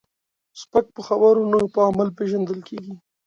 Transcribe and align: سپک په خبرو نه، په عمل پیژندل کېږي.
سپک 0.61 0.85
په 0.95 1.01
خبرو 1.07 1.43
نه، 1.51 1.59
په 1.73 1.79
عمل 1.89 2.09
پیژندل 2.17 2.59
کېږي. 2.69 2.93